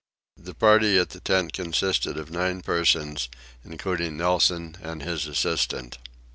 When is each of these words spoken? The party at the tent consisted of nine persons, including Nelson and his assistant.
The 0.37 0.55
party 0.55 0.97
at 0.97 1.09
the 1.09 1.19
tent 1.19 1.53
consisted 1.53 2.17
of 2.17 2.31
nine 2.31 2.63
persons, 2.63 3.29
including 3.63 4.17
Nelson 4.17 4.77
and 4.81 5.03
his 5.03 5.27
assistant. 5.27 5.99